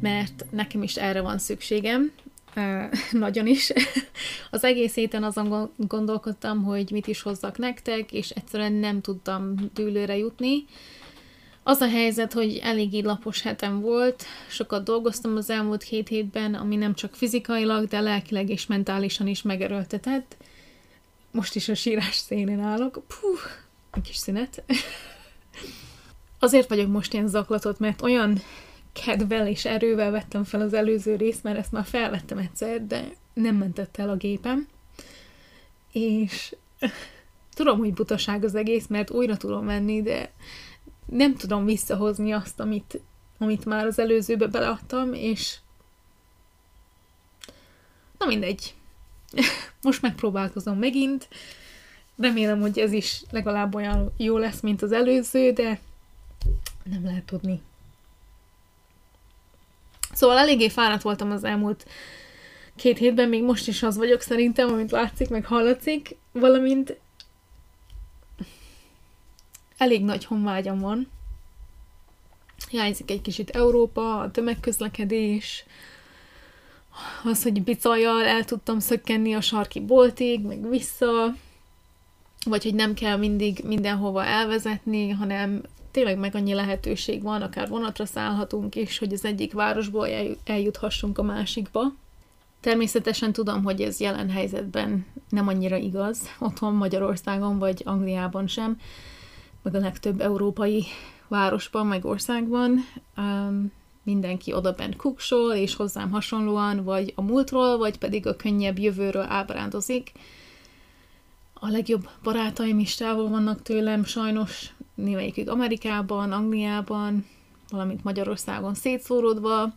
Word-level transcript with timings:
mert 0.00 0.44
nekem 0.50 0.82
is 0.82 0.96
erre 0.96 1.20
van 1.20 1.38
szükségem, 1.38 2.12
nagyon 3.10 3.46
is. 3.46 3.72
Az 4.50 4.64
egész 4.64 4.94
héten 4.94 5.22
azon 5.24 5.70
gondolkodtam, 5.76 6.62
hogy 6.62 6.90
mit 6.90 7.06
is 7.06 7.22
hozzak 7.22 7.58
nektek, 7.58 8.12
és 8.12 8.30
egyszerűen 8.30 8.72
nem 8.72 9.00
tudtam 9.00 9.54
dűlőre 9.74 10.16
jutni. 10.16 10.64
Az 11.62 11.80
a 11.80 11.88
helyzet, 11.88 12.32
hogy 12.32 12.60
eléggé 12.62 13.00
lapos 13.00 13.42
hetem 13.42 13.80
volt, 13.80 14.24
sokat 14.48 14.84
dolgoztam 14.84 15.36
az 15.36 15.50
elmúlt 15.50 15.82
két 15.82 16.08
hétben, 16.08 16.54
ami 16.54 16.76
nem 16.76 16.94
csak 16.94 17.14
fizikailag, 17.14 17.88
de 17.88 18.00
lelkileg 18.00 18.48
és 18.48 18.66
mentálisan 18.66 19.26
is 19.26 19.42
megerőltetett. 19.42 20.36
Most 21.30 21.54
is 21.54 21.68
a 21.68 21.74
sírás 21.74 22.14
szénén 22.14 22.60
állok. 22.60 22.92
Puh, 22.92 23.40
egy 23.92 24.02
kis 24.02 24.16
szünet. 24.16 24.62
Azért 26.38 26.68
vagyok 26.68 26.88
most 26.88 27.12
ilyen 27.12 27.28
zaklatott, 27.28 27.78
mert 27.78 28.02
olyan 28.02 28.40
kedvel 29.04 29.46
és 29.46 29.64
erővel 29.64 30.10
vettem 30.10 30.44
fel 30.44 30.60
az 30.60 30.72
előző 30.74 31.16
részt, 31.16 31.42
mert 31.42 31.58
ezt 31.58 31.72
már 31.72 31.84
felvettem 31.84 32.38
egyszer, 32.38 32.86
de 32.86 33.08
nem 33.32 33.56
mentett 33.56 33.96
el 33.96 34.08
a 34.08 34.16
gépem. 34.16 34.68
És 35.92 36.54
tudom, 37.54 37.78
hogy 37.78 37.94
butaság 37.94 38.44
az 38.44 38.54
egész, 38.54 38.86
mert 38.86 39.10
újra 39.10 39.36
tudom 39.36 39.64
menni, 39.64 40.02
de 40.02 40.32
nem 41.06 41.36
tudom 41.36 41.64
visszahozni 41.64 42.32
azt, 42.32 42.60
amit, 42.60 43.00
amit 43.38 43.64
már 43.64 43.86
az 43.86 43.98
előzőbe 43.98 44.46
beleadtam, 44.46 45.12
és 45.12 45.56
na 48.18 48.26
mindegy. 48.26 48.74
Most 49.82 50.02
megpróbálkozom 50.02 50.78
megint. 50.78 51.28
Remélem, 52.16 52.60
hogy 52.60 52.78
ez 52.78 52.92
is 52.92 53.22
legalább 53.30 53.74
olyan 53.74 54.12
jó 54.16 54.38
lesz, 54.38 54.60
mint 54.60 54.82
az 54.82 54.92
előző, 54.92 55.52
de 55.52 55.80
nem 56.84 57.04
lehet 57.04 57.24
tudni. 57.24 57.60
Szóval 60.18 60.38
eléggé 60.38 60.68
fáradt 60.68 61.02
voltam 61.02 61.30
az 61.30 61.44
elmúlt 61.44 61.86
két 62.76 62.98
hétben, 62.98 63.28
még 63.28 63.42
most 63.42 63.68
is 63.68 63.82
az 63.82 63.96
vagyok 63.96 64.20
szerintem, 64.20 64.68
amit 64.68 64.90
látszik, 64.90 65.28
meg 65.28 65.44
hallatszik, 65.44 66.16
valamint 66.32 66.98
elég 69.76 70.04
nagy 70.04 70.24
honvágyam 70.24 70.78
van. 70.78 71.10
Hiányzik 72.70 73.10
egy 73.10 73.20
kicsit 73.20 73.50
Európa, 73.50 74.20
a 74.20 74.30
tömegközlekedés, 74.30 75.64
az, 77.24 77.42
hogy 77.42 77.62
bicajjal 77.62 78.24
el 78.24 78.44
tudtam 78.44 78.78
szökkenni 78.78 79.34
a 79.34 79.40
sarki 79.40 79.80
boltig, 79.80 80.40
meg 80.40 80.68
vissza, 80.68 81.34
vagy 82.46 82.62
hogy 82.62 82.74
nem 82.74 82.94
kell 82.94 83.16
mindig 83.16 83.60
mindenhova 83.64 84.24
elvezetni, 84.24 85.10
hanem 85.10 85.62
tényleg 85.98 86.18
meg 86.18 86.34
annyi 86.34 86.54
lehetőség 86.54 87.22
van, 87.22 87.42
akár 87.42 87.68
vonatra 87.68 88.06
szállhatunk 88.06 88.74
is, 88.74 88.98
hogy 88.98 89.12
az 89.12 89.24
egyik 89.24 89.52
városból 89.52 90.08
eljuthassunk 90.44 91.18
a 91.18 91.22
másikba. 91.22 91.80
Természetesen 92.60 93.32
tudom, 93.32 93.62
hogy 93.62 93.80
ez 93.80 94.00
jelen 94.00 94.30
helyzetben 94.30 95.06
nem 95.28 95.48
annyira 95.48 95.76
igaz, 95.76 96.20
otthon 96.38 96.74
Magyarországon 96.74 97.58
vagy 97.58 97.82
Angliában 97.84 98.46
sem, 98.46 98.80
meg 99.62 99.74
a 99.74 99.78
legtöbb 99.78 100.20
európai 100.20 100.84
városban, 101.28 101.86
meg 101.86 102.04
országban. 102.04 102.84
Um, 103.16 103.72
mindenki 104.02 104.52
oda 104.52 104.72
bent 104.72 104.96
kuksol, 104.96 105.52
és 105.52 105.74
hozzám 105.74 106.10
hasonlóan, 106.10 106.84
vagy 106.84 107.12
a 107.16 107.22
múltról, 107.22 107.78
vagy 107.78 107.98
pedig 107.98 108.26
a 108.26 108.36
könnyebb 108.36 108.78
jövőről 108.78 109.26
ábrándozik. 109.28 110.12
A 111.54 111.68
legjobb 111.68 112.08
barátaim 112.22 112.78
is 112.78 112.94
távol 112.94 113.28
vannak 113.28 113.62
tőlem, 113.62 114.04
sajnos 114.04 114.72
némelyikük 115.02 115.50
Amerikában, 115.50 116.32
Angliában, 116.32 117.26
valamint 117.70 118.04
Magyarországon 118.04 118.74
szétszóródva, 118.74 119.72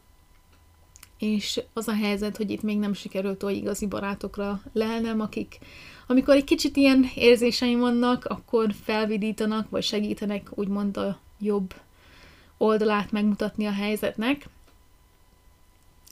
és 1.17 1.61
az 1.73 1.87
a 1.87 1.93
helyzet, 1.93 2.37
hogy 2.37 2.51
itt 2.51 2.61
még 2.61 2.77
nem 2.77 2.93
sikerült 2.93 3.43
olyan 3.43 3.57
igazi 3.57 3.87
barátokra 3.87 4.61
lelnem, 4.73 5.19
akik 5.19 5.57
amikor 6.07 6.35
egy 6.35 6.43
kicsit 6.43 6.77
ilyen 6.77 7.05
érzéseim 7.15 7.79
vannak, 7.79 8.25
akkor 8.25 8.73
felvidítanak, 8.83 9.69
vagy 9.69 9.83
segítenek 9.83 10.49
úgymond 10.55 10.97
a 10.97 11.19
jobb 11.39 11.73
oldalát 12.57 13.11
megmutatni 13.11 13.65
a 13.65 13.71
helyzetnek. 13.71 14.45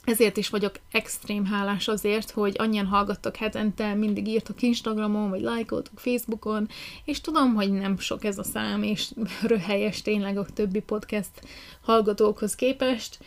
Ezért 0.04 0.36
is 0.36 0.48
vagyok 0.48 0.74
extrém 0.90 1.44
hálás 1.44 1.88
azért, 1.88 2.30
hogy 2.30 2.54
annyian 2.58 2.86
hallgattak 2.86 3.36
hetente, 3.36 3.94
mindig 3.94 4.28
írtok 4.28 4.62
Instagramon, 4.62 5.30
vagy 5.30 5.40
lájkoltok 5.40 5.98
Facebookon, 5.98 6.68
és 7.04 7.20
tudom, 7.20 7.54
hogy 7.54 7.72
nem 7.72 7.98
sok 7.98 8.24
ez 8.24 8.38
a 8.38 8.44
szám, 8.44 8.82
és 8.82 9.10
röhelyes 9.42 10.02
tényleg 10.02 10.38
a 10.38 10.46
többi 10.54 10.80
podcast 10.80 11.30
hallgatókhoz 11.80 12.54
képest, 12.54 13.18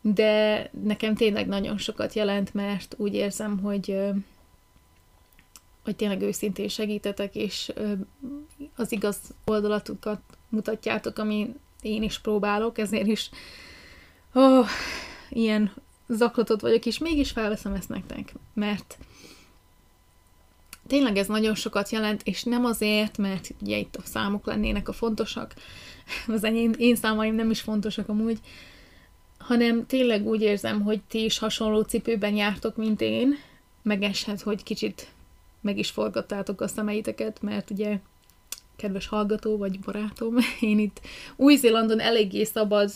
de 0.00 0.70
nekem 0.84 1.14
tényleg 1.14 1.46
nagyon 1.46 1.78
sokat 1.78 2.14
jelent, 2.14 2.54
mert 2.54 2.94
úgy 2.98 3.14
érzem, 3.14 3.58
hogy 3.58 3.98
hogy 5.84 5.96
tényleg 5.96 6.22
őszintén 6.22 6.68
segítetek, 6.68 7.34
és 7.34 7.72
az 8.76 8.92
igaz 8.92 9.18
oldalatukat 9.44 10.20
mutatjátok, 10.48 11.18
ami 11.18 11.54
én 11.80 12.02
is 12.02 12.18
próbálok, 12.18 12.78
ezért 12.78 13.06
is 13.06 13.30
oh, 14.32 14.66
ilyen 15.28 15.72
zaklatott 16.08 16.60
vagyok, 16.60 16.86
és 16.86 16.98
mégis 16.98 17.30
felveszem 17.30 17.72
ezt 17.72 17.88
nektek, 17.88 18.32
mert 18.54 18.98
tényleg 20.86 21.16
ez 21.16 21.26
nagyon 21.26 21.54
sokat 21.54 21.90
jelent, 21.90 22.22
és 22.24 22.42
nem 22.42 22.64
azért, 22.64 23.18
mert 23.18 23.50
ugye 23.60 23.76
itt 23.76 23.96
a 23.96 24.02
számok 24.04 24.46
lennének 24.46 24.88
a 24.88 24.92
fontosak, 24.92 25.54
az 26.26 26.44
enyém, 26.44 26.72
én 26.78 26.96
számaim 26.96 27.34
nem 27.34 27.50
is 27.50 27.60
fontosak 27.60 28.08
amúgy, 28.08 28.38
hanem 29.38 29.86
tényleg 29.86 30.26
úgy 30.26 30.42
érzem, 30.42 30.82
hogy 30.82 31.00
ti 31.08 31.24
is 31.24 31.38
hasonló 31.38 31.80
cipőben 31.80 32.34
jártok, 32.34 32.76
mint 32.76 33.00
én, 33.00 33.34
megeshet, 33.82 34.40
hogy 34.40 34.62
kicsit 34.62 35.08
meg 35.60 35.78
is 35.78 35.90
forgattátok 35.90 36.60
a 36.60 36.68
szemeiteket, 36.68 37.42
mert 37.42 37.70
ugye 37.70 37.98
kedves 38.76 39.06
hallgató 39.06 39.56
vagy 39.56 39.80
barátom, 39.80 40.34
én 40.60 40.78
itt 40.78 41.00
Új-Zélandon 41.36 42.00
eléggé 42.00 42.44
szabad 42.44 42.90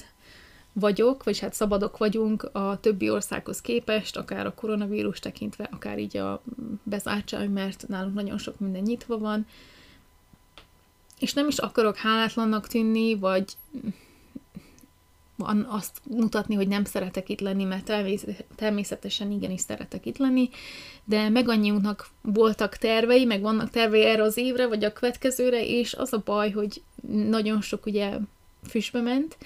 vagyok, 0.72 1.24
vagy 1.24 1.38
hát 1.38 1.54
szabadok 1.54 1.96
vagyunk 1.96 2.42
a 2.52 2.78
többi 2.80 3.10
országhoz 3.10 3.60
képest, 3.60 4.16
akár 4.16 4.46
a 4.46 4.54
koronavírus 4.54 5.18
tekintve, 5.18 5.68
akár 5.72 5.98
így 5.98 6.16
a 6.16 6.42
bezártság, 6.82 7.50
mert 7.50 7.88
nálunk 7.88 8.14
nagyon 8.14 8.38
sok 8.38 8.58
minden 8.58 8.82
nyitva 8.82 9.18
van, 9.18 9.46
és 11.18 11.32
nem 11.32 11.48
is 11.48 11.58
akarok 11.58 11.96
hálátlannak 11.96 12.66
tűnni, 12.66 13.14
vagy 13.14 13.56
azt 15.66 16.00
mutatni, 16.04 16.54
hogy 16.54 16.68
nem 16.68 16.84
szeretek 16.84 17.28
itt 17.28 17.40
lenni, 17.40 17.64
mert 17.64 17.92
természetesen 18.56 19.30
igenis 19.30 19.60
szeretek 19.60 20.06
itt 20.06 20.16
lenni, 20.16 20.50
de 21.04 21.28
meg 21.28 21.48
annyiunknak 21.48 22.08
voltak 22.22 22.76
tervei, 22.76 23.24
meg 23.24 23.40
vannak 23.40 23.70
tervei 23.70 24.04
erre 24.04 24.22
az 24.22 24.36
évre, 24.36 24.66
vagy 24.66 24.84
a 24.84 24.92
következőre, 24.92 25.66
és 25.66 25.94
az 25.94 26.12
a 26.12 26.22
baj, 26.24 26.50
hogy 26.50 26.82
nagyon 27.08 27.60
sok 27.60 27.86
ugye 27.86 28.18
füstbe 28.68 29.00
ment, 29.00 29.36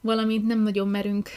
valamint 0.00 0.46
nem 0.46 0.62
nagyon 0.62 0.88
merünk 0.88 1.28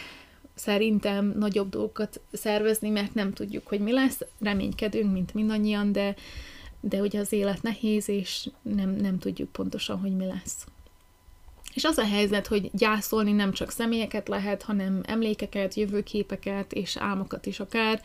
szerintem 0.55 1.33
nagyobb 1.37 1.69
dolgokat 1.69 2.21
szervezni, 2.31 2.89
mert 2.89 3.13
nem 3.13 3.33
tudjuk, 3.33 3.67
hogy 3.67 3.79
mi 3.79 3.91
lesz, 3.91 4.19
reménykedünk, 4.39 5.11
mint 5.11 5.33
mindannyian, 5.33 5.91
de, 5.91 6.15
de 6.79 7.01
ugye 7.01 7.19
az 7.19 7.31
élet 7.31 7.61
nehéz, 7.61 8.09
és 8.09 8.49
nem, 8.61 8.89
nem 8.89 9.19
tudjuk 9.19 9.51
pontosan, 9.51 9.99
hogy 9.99 10.15
mi 10.15 10.25
lesz. 10.25 10.65
És 11.73 11.83
az 11.83 11.97
a 11.97 12.05
helyzet, 12.05 12.47
hogy 12.47 12.69
gyászolni 12.73 13.31
nem 13.31 13.51
csak 13.51 13.71
személyeket 13.71 14.27
lehet, 14.27 14.61
hanem 14.61 15.01
emlékeket, 15.05 15.73
jövőképeket 15.73 16.73
és 16.73 16.97
álmokat 16.97 17.45
is 17.45 17.59
akár. 17.59 18.01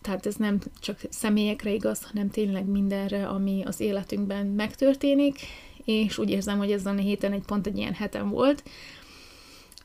Tehát 0.00 0.26
ez 0.26 0.34
nem 0.34 0.58
csak 0.80 1.00
személyekre 1.10 1.72
igaz, 1.72 2.02
hanem 2.02 2.30
tényleg 2.30 2.66
mindenre, 2.66 3.26
ami 3.26 3.62
az 3.64 3.80
életünkben 3.80 4.46
megtörténik, 4.46 5.38
és 5.84 6.18
úgy 6.18 6.30
érzem, 6.30 6.58
hogy 6.58 6.72
ezen 6.72 6.98
a 6.98 7.00
héten 7.00 7.32
egy 7.32 7.44
pont 7.46 7.66
egy 7.66 7.76
ilyen 7.76 7.94
hetem 7.94 8.28
volt, 8.28 8.62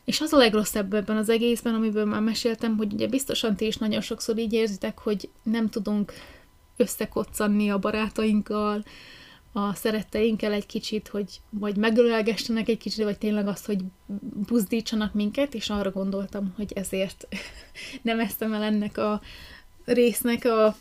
és 0.10 0.22
az 0.22 0.34
a 0.34 0.38
legrosszabb 0.38 0.94
ebben 0.94 1.18
az 1.18 1.30
egészben, 1.30 1.76
amiből 1.76 2.06
már 2.06 2.22
meséltem, 2.22 2.78
hogy 2.78 2.94
ugye 2.94 3.08
biztosan 3.08 3.56
ti 3.56 3.66
is 3.66 3.78
nagyon 3.78 4.02
sokszor 4.02 4.38
így 4.38 4.54
érzitek, 4.54 5.00
hogy 5.00 5.30
nem 5.44 5.70
tudunk 5.70 6.14
összekoccanni 6.78 7.70
a 7.70 7.80
barátainkkal, 7.80 8.84
a 9.52 9.74
szeretteinkkel 9.74 10.54
egy 10.54 10.66
kicsit, 10.66 11.08
hogy 11.08 11.42
vagy 11.50 11.76
megölelgessenek 11.76 12.70
egy 12.70 12.78
kicsit, 12.78 13.04
vagy 13.04 13.18
tényleg 13.18 13.48
azt, 13.48 13.66
hogy 13.66 13.84
buzdítsanak 14.48 15.14
minket, 15.14 15.54
és 15.54 15.70
arra 15.70 15.92
gondoltam, 15.92 16.54
hogy 16.56 16.72
ezért 16.76 17.28
nem 18.02 18.20
eztem 18.20 18.54
el 18.54 18.64
ennek 18.64 18.98
a 18.98 19.22
résznek 19.86 20.46
a 20.46 20.76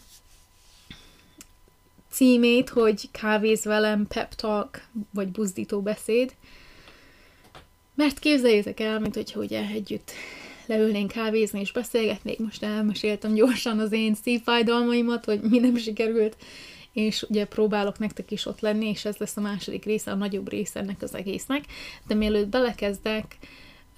címét, 2.10 2.68
hogy 2.68 3.10
kávéz 3.10 3.64
velem, 3.64 4.06
pep 4.06 4.34
talk, 4.34 4.82
vagy 5.10 5.28
buzdító 5.28 5.80
beszéd. 5.80 6.34
Mert 7.98 8.18
képzeljétek 8.18 8.80
el, 8.80 9.00
mint 9.00 9.14
hogyha 9.14 9.40
ugye 9.40 9.66
együtt 9.66 10.10
leülnénk 10.66 11.10
kávézni 11.10 11.60
és 11.60 11.72
beszélgetnék. 11.72 12.38
Most 12.38 12.62
elmeséltem 12.62 13.34
gyorsan 13.34 13.78
az 13.78 13.92
én 13.92 14.14
szívfájdalmaimat, 14.14 15.24
hogy 15.24 15.40
mi 15.40 15.58
nem 15.58 15.76
sikerült, 15.76 16.36
és 16.92 17.22
ugye 17.22 17.46
próbálok 17.46 17.98
nektek 17.98 18.30
is 18.30 18.46
ott 18.46 18.60
lenni, 18.60 18.88
és 18.88 19.04
ez 19.04 19.16
lesz 19.16 19.36
a 19.36 19.40
második 19.40 19.84
része, 19.84 20.10
a 20.10 20.14
nagyobb 20.14 20.48
része 20.48 20.80
ennek 20.80 21.02
az 21.02 21.14
egésznek. 21.14 21.64
De 22.06 22.14
mielőtt 22.14 22.48
belekezdek, 22.48 23.36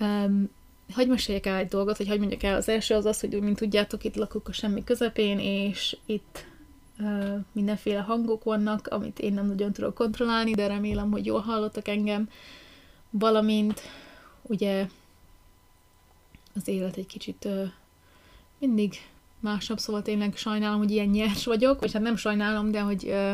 um, 0.00 0.50
hagyj 0.93 1.08
meséljek 1.08 1.47
el 1.47 1.56
egy 1.56 1.69
dolgot, 1.69 1.99
vagy 1.99 2.08
hagyj 2.08 2.20
mondjak 2.20 2.43
el. 2.43 2.56
Az 2.56 2.69
első 2.69 2.94
az 2.94 3.06
az, 3.06 3.20
hogy 3.20 3.41
mint 3.41 3.58
tudjátok, 3.58 4.05
itt 4.05 4.17
lakok 4.17 4.49
a 4.49 4.52
semmi 4.52 4.85
közepén, 4.85 5.38
és 5.38 5.97
itt 6.06 6.47
uh, 6.99 7.35
mindenféle 7.52 8.00
hangok 8.00 8.44
vannak, 8.44 8.87
amit 8.87 9.19
én 9.19 9.32
nem 9.32 9.47
nagyon 9.47 9.73
tudok 9.73 9.94
kontrollálni, 9.94 10.52
de 10.52 10.67
remélem, 10.67 11.11
hogy 11.11 11.26
jól 11.26 11.41
hallottak 11.41 11.88
engem. 11.88 12.29
Valamint 13.11 13.81
ugye 14.43 14.87
az 16.55 16.69
élet 16.69 16.97
egy 16.97 17.07
kicsit 17.07 17.45
uh, 17.45 17.69
mindig 18.59 18.95
másabb, 19.41 19.79
szóval 19.79 20.03
tényleg 20.03 20.37
sajnálom, 20.37 20.79
hogy 20.79 20.91
ilyen 20.91 21.09
nyers 21.09 21.45
vagyok, 21.45 21.81
vagy 21.81 21.93
hát 21.93 22.03
nem 22.03 22.17
sajnálom, 22.17 22.71
de 22.71 22.81
hogy 22.81 23.05
uh, 23.05 23.33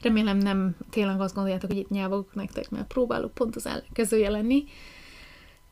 remélem 0.00 0.36
nem 0.36 0.76
tényleg 0.90 1.20
azt 1.20 1.34
gondoljátok, 1.34 1.70
hogy 1.70 1.78
itt 1.78 1.90
nyelvok 1.90 2.34
nektek, 2.34 2.70
mert 2.70 2.86
próbálok 2.86 3.34
pont 3.34 3.56
az 3.56 3.66
ellenkezője 3.66 4.30
lenni. 4.30 4.64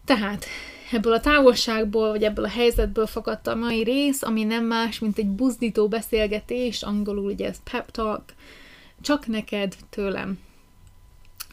Tehát 0.04 0.44
ebből 0.92 1.12
a 1.12 1.20
távolságból, 1.20 2.10
vagy 2.10 2.22
ebből 2.22 2.44
a 2.44 2.48
helyzetből 2.48 3.06
fakadt 3.06 3.46
a 3.46 3.54
mai 3.54 3.82
rész, 3.82 4.22
ami 4.22 4.44
nem 4.44 4.64
más, 4.64 4.98
mint 4.98 5.18
egy 5.18 5.28
buzdító 5.28 5.88
beszélgetés, 5.88 6.82
angolul 6.82 7.30
ugye 7.30 7.48
ez 7.48 7.62
pep 7.70 7.90
talk, 7.90 8.22
csak 9.00 9.26
neked 9.26 9.74
tőlem. 9.90 10.38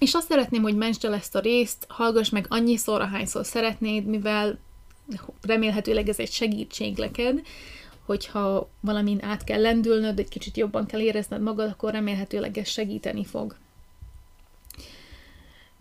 És 0.01 0.13
azt 0.13 0.27
szeretném, 0.27 0.61
hogy 0.61 0.75
mentsd 0.75 1.05
el 1.05 1.13
ezt 1.13 1.35
a 1.35 1.39
részt, 1.39 1.85
hallgass 1.87 2.29
meg 2.29 2.45
annyiszor, 2.49 3.01
ahányszor 3.01 3.45
szeretnéd, 3.45 4.05
mivel 4.05 4.59
remélhetőleg 5.41 6.09
ez 6.09 6.19
egy 6.19 6.31
segítség 6.31 6.97
neked, 6.97 7.41
hogyha 8.05 8.69
valamin 8.79 9.23
át 9.23 9.43
kell 9.43 9.61
lendülnöd, 9.61 10.19
egy 10.19 10.29
kicsit 10.29 10.57
jobban 10.57 10.85
kell 10.85 10.99
érezned 10.99 11.41
magad, 11.41 11.69
akkor 11.69 11.91
remélhetőleg 11.91 12.57
ez 12.57 12.67
segíteni 12.67 13.25
fog. 13.25 13.55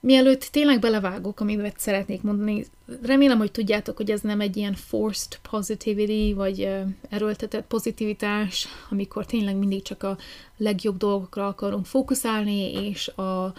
Mielőtt 0.01 0.45
tényleg 0.45 0.81
belevágok, 0.81 1.41
amit 1.41 1.79
szeretnék 1.79 2.23
mondani, 2.23 2.65
remélem, 3.03 3.39
hogy 3.39 3.51
tudjátok, 3.51 3.97
hogy 3.97 4.11
ez 4.11 4.21
nem 4.21 4.41
egy 4.41 4.57
ilyen 4.57 4.75
forced 4.75 5.39
positivity, 5.51 6.35
vagy 6.35 6.69
erőltetett 7.09 7.67
pozitivitás, 7.67 8.69
amikor 8.91 9.27
tényleg 9.27 9.57
mindig 9.57 9.83
csak 9.83 10.03
a 10.03 10.19
legjobb 10.57 10.97
dolgokra 10.97 11.47
akarunk 11.47 11.87
fókuszálni, 11.87 12.73
és 12.89 13.09
a 13.09 13.55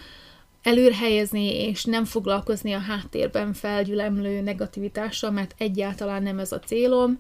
előre 0.64 0.96
helyezni, 0.96 1.54
és 1.54 1.84
nem 1.84 2.06
foglalkozni 2.06 2.74
a 2.74 2.80
háttérben 2.80 3.54
felgyülemlő 3.54 4.42
negativitással, 4.42 5.32
mert 5.32 5.56
egyáltalán 5.58 6.24
nem 6.24 6.40
ez 6.40 6.52
a 6.52 6.60
célom. 6.60 7.18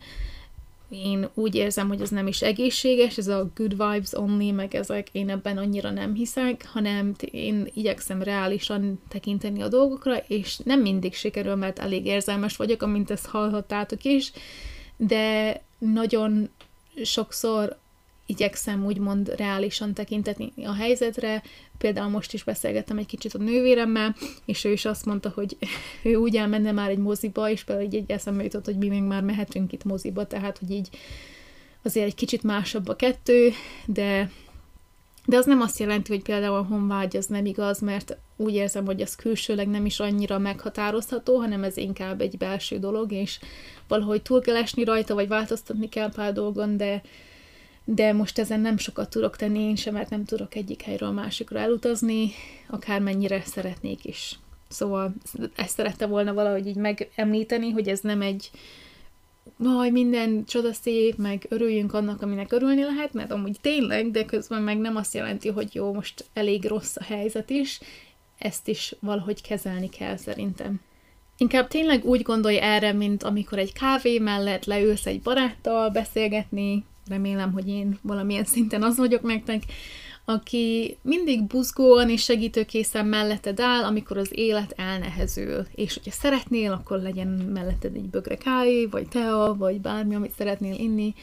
Én 0.89 1.29
úgy 1.33 1.55
érzem, 1.55 1.87
hogy 1.87 2.01
ez 2.01 2.09
nem 2.09 2.27
is 2.27 2.41
egészséges, 2.41 3.17
ez 3.17 3.27
a 3.27 3.51
good 3.55 3.71
vibes 3.71 4.13
only, 4.13 4.51
meg 4.51 4.75
ezek, 4.75 5.07
én 5.11 5.29
ebben 5.29 5.57
annyira 5.57 5.91
nem 5.91 6.13
hiszek, 6.13 6.67
hanem 6.67 7.13
én 7.31 7.67
igyekszem 7.73 8.23
reálisan 8.23 9.01
tekinteni 9.07 9.61
a 9.61 9.67
dolgokra, 9.67 10.17
és 10.27 10.57
nem 10.57 10.81
mindig 10.81 11.13
sikerül, 11.13 11.55
mert 11.55 11.79
elég 11.79 12.05
érzelmes 12.05 12.55
vagyok, 12.55 12.81
amint 12.81 13.11
ezt 13.11 13.25
hallhattátok 13.25 14.03
is, 14.03 14.31
de 14.97 15.61
nagyon 15.77 16.49
sokszor 17.03 17.79
igyekszem 18.31 18.85
úgymond 18.85 19.33
reálisan 19.37 19.93
tekinteni 19.93 20.51
a 20.63 20.73
helyzetre. 20.73 21.43
Például 21.77 22.09
most 22.09 22.33
is 22.33 22.43
beszélgettem 22.43 22.97
egy 22.97 23.05
kicsit 23.05 23.33
a 23.33 23.37
nővéremmel, 23.37 24.15
és 24.45 24.63
ő 24.63 24.71
is 24.71 24.85
azt 24.85 25.05
mondta, 25.05 25.31
hogy 25.35 25.57
ő 26.03 26.15
úgy 26.15 26.35
elmenne 26.35 26.71
már 26.71 26.89
egy 26.89 26.97
moziba, 26.97 27.49
és 27.49 27.63
például 27.63 27.87
így 27.87 27.95
egy 27.95 28.11
eszembe 28.11 28.43
jutott, 28.43 28.65
hogy 28.65 28.77
mi 28.77 28.87
még 28.87 29.03
már 29.03 29.23
mehetünk 29.23 29.71
itt 29.71 29.83
moziba, 29.83 30.27
tehát 30.27 30.57
hogy 30.57 30.71
így 30.71 30.89
azért 31.83 32.05
egy 32.05 32.15
kicsit 32.15 32.43
másabb 32.43 32.87
a 32.87 32.95
kettő, 32.95 33.51
de 33.85 34.31
de 35.25 35.37
az 35.37 35.45
nem 35.45 35.61
azt 35.61 35.79
jelenti, 35.79 36.11
hogy 36.11 36.21
például 36.21 36.55
a 36.55 36.63
honvágy 36.63 37.17
az 37.17 37.25
nem 37.25 37.45
igaz, 37.45 37.79
mert 37.79 38.17
úgy 38.35 38.53
érzem, 38.53 38.85
hogy 38.85 39.01
az 39.01 39.15
külsőleg 39.15 39.67
nem 39.67 39.85
is 39.85 39.99
annyira 39.99 40.37
meghatározható, 40.37 41.37
hanem 41.37 41.63
ez 41.63 41.77
inkább 41.77 42.21
egy 42.21 42.37
belső 42.37 42.79
dolog, 42.79 43.11
és 43.11 43.39
valahogy 43.87 44.21
túl 44.21 44.41
kell 44.41 44.55
esni 44.55 44.83
rajta, 44.83 45.13
vagy 45.13 45.27
változtatni 45.27 45.89
kell 45.89 46.11
pár 46.11 46.33
dolgon, 46.33 46.77
de, 46.77 47.01
de 47.85 48.13
most 48.13 48.39
ezen 48.39 48.59
nem 48.59 48.77
sokat 48.77 49.09
tudok 49.09 49.35
tenni 49.35 49.59
én 49.59 49.75
sem, 49.75 49.93
mert 49.93 50.09
nem 50.09 50.25
tudok 50.25 50.55
egyik 50.55 50.81
helyről 50.81 51.09
a 51.09 51.11
másikra 51.11 51.59
elutazni, 51.59 52.31
akármennyire 52.69 53.41
szeretnék 53.45 54.05
is. 54.05 54.39
Szóval 54.67 55.13
ezt 55.55 55.75
szerette 55.75 56.05
volna 56.05 56.33
valahogy 56.33 56.67
így 56.67 56.75
megemlíteni, 56.75 57.69
hogy 57.69 57.87
ez 57.87 57.99
nem 57.99 58.21
egy 58.21 58.51
majd 59.55 59.91
minden 59.91 60.45
csodaszép, 60.45 61.17
meg 61.17 61.45
örüljünk 61.49 61.93
annak, 61.93 62.21
aminek 62.21 62.51
örülni 62.51 62.83
lehet, 62.83 63.13
mert 63.13 63.31
amúgy 63.31 63.57
tényleg, 63.61 64.11
de 64.11 64.25
közben 64.25 64.61
meg 64.61 64.77
nem 64.77 64.95
azt 64.95 65.13
jelenti, 65.13 65.49
hogy 65.49 65.75
jó, 65.75 65.93
most 65.93 66.25
elég 66.33 66.65
rossz 66.65 66.95
a 66.95 67.03
helyzet 67.03 67.49
is, 67.49 67.79
ezt 68.37 68.67
is 68.67 68.95
valahogy 68.99 69.41
kezelni 69.41 69.89
kell 69.89 70.17
szerintem. 70.17 70.81
Inkább 71.37 71.67
tényleg 71.67 72.05
úgy 72.05 72.21
gondolj 72.21 72.57
erre, 72.57 72.93
mint 72.93 73.23
amikor 73.23 73.57
egy 73.57 73.73
kávé 73.73 74.19
mellett 74.19 74.65
leülsz 74.65 75.05
egy 75.05 75.21
baráttal 75.21 75.89
beszélgetni, 75.89 76.83
remélem, 77.07 77.51
hogy 77.51 77.67
én 77.67 77.99
valamilyen 78.01 78.45
szinten 78.45 78.83
az 78.83 78.97
vagyok 78.97 79.21
nektek, 79.21 79.63
aki 80.25 80.97
mindig 81.01 81.43
buzgóan 81.43 82.09
és 82.09 82.23
segítőkészen 82.23 83.05
melletted 83.05 83.59
áll, 83.59 83.83
amikor 83.83 84.17
az 84.17 84.29
élet 84.31 84.73
elnehezül. 84.77 85.67
És 85.75 85.93
hogyha 85.93 86.11
szeretnél, 86.11 86.71
akkor 86.71 86.99
legyen 86.99 87.27
melletted 87.27 87.95
egy 87.95 88.09
bögre 88.09 88.37
kávé, 88.37 88.85
vagy 88.85 89.07
tea, 89.07 89.55
vagy 89.57 89.81
bármi, 89.81 90.15
amit 90.15 90.33
szeretnél 90.37 90.75
inni, 90.79 91.13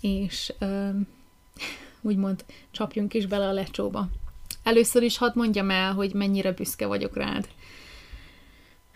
és 0.00 0.52
um, 0.60 1.06
úgymond 2.00 2.44
csapjunk 2.70 3.14
is 3.14 3.26
bele 3.26 3.48
a 3.48 3.52
lecsóba. 3.52 4.08
Először 4.62 5.02
is 5.02 5.18
hadd 5.18 5.32
mondjam 5.34 5.70
el, 5.70 5.92
hogy 5.92 6.14
mennyire 6.14 6.52
büszke 6.52 6.86
vagyok 6.86 7.16
rád. 7.16 7.48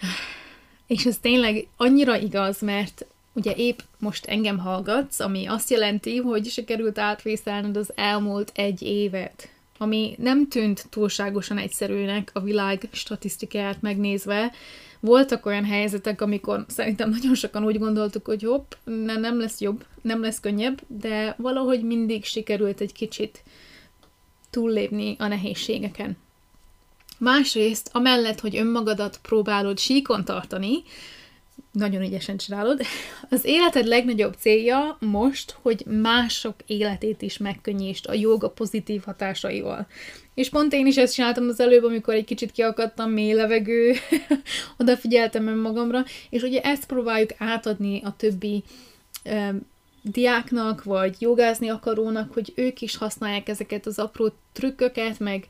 És 0.87 1.07
ez 1.07 1.19
tényleg 1.19 1.67
annyira 1.77 2.17
igaz, 2.17 2.61
mert 2.61 3.07
ugye 3.33 3.53
épp 3.57 3.79
most 3.99 4.27
engem 4.27 4.59
hallgatsz, 4.59 5.21
ami 5.21 5.47
azt 5.47 5.71
jelenti, 5.71 6.17
hogy 6.17 6.47
sikerült 6.47 6.99
átvészelned 6.99 7.77
az 7.77 7.93
elmúlt 7.95 8.53
egy 8.55 8.83
évet, 8.83 9.49
ami 9.79 10.15
nem 10.19 10.49
tűnt 10.49 10.87
túlságosan 10.91 11.59
egyszerűnek 11.59 12.31
a 12.33 12.41
világ 12.41 12.89
statisztikáját 12.93 13.83
megnézve. 13.83 14.53
Voltak 15.01 15.47
olyan 15.47 15.65
helyzetek, 15.65 16.21
amikor 16.21 16.65
szerintem 16.69 17.11
nagyon 17.11 17.35
sokan 17.35 17.65
úgy 17.65 17.79
gondoltuk, 17.79 18.27
hogy 18.27 18.43
hopp, 18.43 18.73
ne, 18.85 19.17
nem 19.17 19.41
lesz 19.41 19.61
jobb, 19.61 19.85
nem 20.03 20.23
lesz 20.23 20.41
könnyebb, 20.41 20.81
de 20.87 21.35
valahogy 21.39 21.83
mindig 21.83 22.25
sikerült 22.25 22.81
egy 22.81 22.93
kicsit 22.93 23.43
túllépni 24.51 25.17
a 25.19 25.27
nehézségeken. 25.27 26.17
Másrészt, 27.19 27.91
amellett, 27.93 28.41
hogy 28.41 28.57
önmagadat 28.57 29.19
próbálod 29.23 29.79
síkon 29.79 30.25
tartani, 30.25 30.83
nagyon 31.73 32.03
ügyesen 32.03 32.37
csinálod. 32.37 32.81
Az 33.31 33.45
életed 33.45 33.87
legnagyobb 33.87 34.35
célja 34.39 34.97
most, 35.01 35.57
hogy 35.63 35.85
mások 35.87 36.55
életét 36.67 37.23
is 37.23 37.39
megkönnyítsd 37.39 38.07
a 38.09 38.15
joga 38.15 38.51
pozitív 38.51 39.03
hatásaival. 39.05 39.87
És 40.35 40.49
pont 40.49 40.73
én 40.73 40.87
is 40.87 40.97
ezt 40.97 41.15
csináltam 41.15 41.49
az 41.49 41.61
előbb, 41.61 41.85
amikor 41.85 42.15
egy 42.15 42.25
kicsit 42.25 42.53
kiakadtam, 42.53 43.11
mély 43.11 43.33
levegő, 43.33 43.95
odafigyeltem 44.81 45.47
önmagamra, 45.47 46.05
és 46.31 46.43
ugye 46.43 46.61
ezt 46.61 46.87
próbáljuk 46.87 47.31
átadni 47.39 48.01
a 48.05 48.17
többi 48.17 48.63
um, 49.25 49.71
diáknak, 50.03 50.85
vagy 50.85 51.17
jogázni 51.19 51.69
akarónak, 51.69 52.33
hogy 52.33 52.53
ők 52.57 52.81
is 52.81 52.97
használják 52.97 53.49
ezeket 53.49 53.87
az 53.87 53.99
apró 53.99 54.33
trükköket, 54.53 55.19
meg 55.19 55.47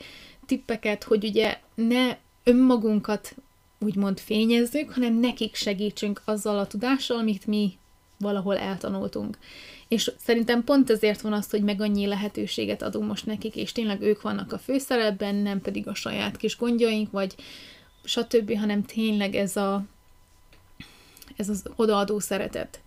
tippeket, 0.46 1.04
hogy 1.04 1.24
ugye 1.24 1.58
ne 1.74 2.16
önmagunkat 2.44 3.34
úgymond 3.82 4.20
fényezzük, 4.20 4.90
hanem 4.92 5.14
nekik 5.14 5.54
segítsünk 5.54 6.22
azzal 6.24 6.58
a 6.58 6.66
tudással, 6.66 7.18
amit 7.18 7.46
mi 7.46 7.78
valahol 8.18 8.58
eltanultunk. 8.58 9.38
És 9.88 10.12
szerintem 10.18 10.64
pont 10.64 10.90
ezért 10.90 11.20
van 11.20 11.32
az, 11.32 11.50
hogy 11.50 11.62
meg 11.62 11.80
annyi 11.80 12.06
lehetőséget 12.06 12.82
adunk 12.82 13.08
most 13.08 13.26
nekik, 13.26 13.56
és 13.56 13.72
tényleg 13.72 14.00
ők 14.00 14.22
vannak 14.22 14.52
a 14.52 14.58
főszerepben, 14.58 15.34
nem 15.34 15.60
pedig 15.60 15.88
a 15.88 15.94
saját 15.94 16.36
kis 16.36 16.56
gondjaink, 16.56 17.10
vagy 17.10 17.34
stb., 18.04 18.58
hanem 18.58 18.82
tényleg 18.82 19.34
ez 19.34 19.56
a 19.56 19.84
ez 21.36 21.48
az 21.48 21.62
odaadó 21.76 22.18
szeretet. 22.18 22.80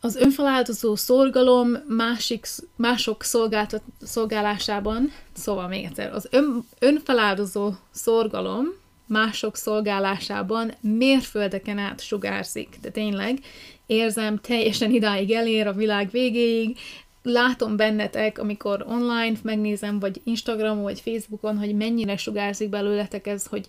Az 0.00 0.16
önfeláldozó 0.16 0.96
szorgalom 0.96 1.76
másik, 1.88 2.46
mások 2.76 3.22
szolgáltat, 3.22 3.82
szolgálásában, 4.02 5.12
szóval 5.32 5.68
még 5.68 5.84
egyszer, 5.84 6.12
az 6.12 6.28
ön, 6.30 6.66
önfeláldozó 6.78 7.72
szorgalom 7.90 8.66
mások 9.06 9.56
szolgálásában 9.56 10.74
mérföldeken 10.80 11.78
át 11.78 12.00
sugárzik, 12.00 12.68
de 12.80 12.90
tényleg 12.90 13.38
érzem, 13.86 14.38
teljesen 14.40 14.90
idáig 14.90 15.30
elér 15.30 15.66
a 15.66 15.72
világ 15.72 16.10
végéig, 16.10 16.78
látom 17.22 17.76
bennetek, 17.76 18.38
amikor 18.38 18.84
online 18.88 19.36
megnézem, 19.42 19.98
vagy 19.98 20.20
Instagramon, 20.24 20.82
vagy 20.82 21.00
Facebookon, 21.00 21.58
hogy 21.58 21.74
mennyire 21.74 22.16
sugárzik 22.16 22.68
belőletek 22.68 23.26
ez, 23.26 23.46
hogy 23.46 23.66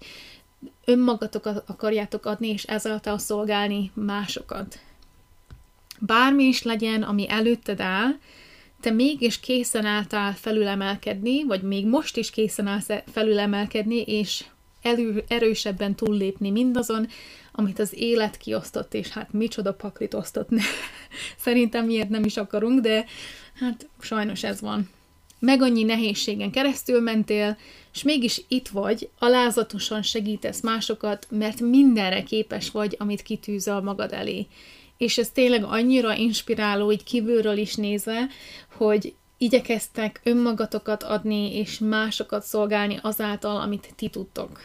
önmagatokat 0.86 1.64
akarjátok 1.68 2.26
adni, 2.26 2.48
és 2.48 2.64
ezáltal 2.64 3.18
szolgálni 3.18 3.92
másokat. 3.94 4.80
Bármi 6.00 6.44
is 6.44 6.64
legyen, 6.64 7.04
ami 7.04 7.30
előtted 7.30 7.80
áll, 7.80 8.12
te 8.82 8.92
mégis 8.92 9.40
készen 9.40 9.86
álltál 9.86 10.34
felülemelkedni, 10.34 11.44
vagy 11.44 11.62
még 11.62 11.86
most 11.88 12.18
is 12.18 12.30
készen 12.30 12.68
állsz 12.68 12.90
felülemelkedni, 13.12 14.02
és 14.02 14.46
elő, 14.88 15.24
erősebben 15.28 15.96
túllépni 15.96 16.50
mindazon, 16.50 17.08
amit 17.52 17.80
az 17.80 17.94
élet 17.96 18.38
kiosztott, 18.38 18.94
és 18.94 19.10
hát 19.10 19.34
micsoda 19.34 19.74
paklit 19.74 20.14
osztott. 20.14 20.50
Szerintem 21.46 21.86
miért 21.86 22.10
nem 22.10 22.24
is 22.24 22.38
akarunk, 22.38 22.80
de 22.80 23.06
hát 23.54 23.88
sajnos 24.00 24.44
ez 24.44 24.62
van. 24.62 24.90
Meg 25.40 25.62
annyi 25.62 25.84
nehézségen 25.84 26.52
keresztül 26.52 27.02
mentél, 27.02 27.58
és 27.94 28.04
mégis 28.04 28.42
itt 28.48 28.68
vagy, 28.68 29.10
alázatosan 29.20 30.02
segítesz 30.02 30.62
másokat, 30.62 31.28
mert 31.30 31.60
mindenre 31.60 32.24
képes 32.24 32.72
vagy, 32.72 32.96
amit 33.00 33.22
kitűzöl 33.22 33.82
magad 33.82 34.14
elé. 34.14 34.48
És 34.98 35.18
ez 35.18 35.30
tényleg 35.30 35.64
annyira 35.64 36.16
inspiráló, 36.16 36.92
így 36.92 37.04
kívülről 37.04 37.58
is 37.58 37.76
nézve, 37.76 38.28
hogy 38.76 39.14
igyekeztek 39.38 40.22
önmagatokat 40.24 41.04
adni, 41.04 41.56
és 41.56 41.80
másokat 41.80 42.44
szolgálni 42.44 43.00
azáltal, 43.02 43.62
amit 43.62 43.94
ti 43.96 44.10
tudtok. 44.10 44.60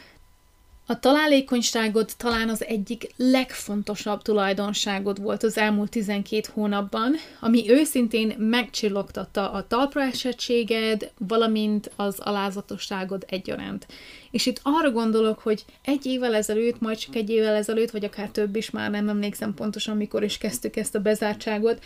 A 0.93 0.99
találékonyságod 0.99 2.11
talán 2.17 2.49
az 2.49 2.65
egyik 2.65 3.15
legfontosabb 3.17 4.23
tulajdonságod 4.23 5.23
volt 5.23 5.43
az 5.43 5.59
elmúlt 5.59 5.91
12 5.91 6.41
hónapban, 6.53 7.15
ami 7.41 7.71
őszintén 7.71 8.35
megcsillogtatta 8.39 9.51
a 9.51 9.67
talpraesettséged, 9.67 11.11
valamint 11.19 11.91
az 11.97 12.19
alázatosságod 12.19 13.25
egyaránt. 13.29 13.87
És 14.31 14.47
itt 14.47 14.61
arra 14.63 14.91
gondolok, 14.91 15.39
hogy 15.39 15.65
egy 15.83 16.07
évvel 16.07 16.35
ezelőtt, 16.35 16.81
majd 16.81 16.99
csak 16.99 17.15
egy 17.15 17.31
évvel 17.31 17.55
ezelőtt, 17.55 17.91
vagy 17.91 18.05
akár 18.05 18.29
több 18.29 18.57
is, 18.57 18.71
már 18.71 18.91
nem 18.91 19.09
emlékszem 19.09 19.55
pontosan, 19.55 19.97
mikor 19.97 20.23
is 20.23 20.39
kezdtük 20.39 20.77
ezt 20.77 20.95
a 20.95 21.01
bezártságot, 21.01 21.85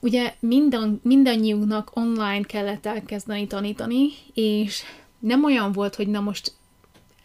ugye 0.00 0.34
minden, 0.40 1.00
mindannyiunknak 1.02 1.90
online 1.94 2.42
kellett 2.42 2.86
elkezdeni 2.86 3.46
tanítani, 3.46 4.08
és 4.34 4.82
nem 5.18 5.44
olyan 5.44 5.72
volt, 5.72 5.94
hogy 5.94 6.08
na 6.08 6.20
most 6.20 6.56